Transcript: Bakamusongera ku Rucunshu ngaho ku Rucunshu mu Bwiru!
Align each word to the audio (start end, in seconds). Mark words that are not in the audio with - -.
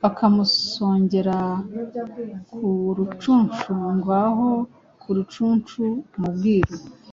Bakamusongera 0.00 1.38
ku 2.52 2.62
Rucunshu 2.96 3.72
ngaho 3.96 4.48
ku 5.00 5.08
Rucunshu 5.16 5.82
mu 6.18 6.28
Bwiru! 6.34 6.76